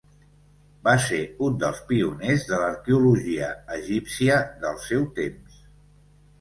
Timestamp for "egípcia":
3.79-4.43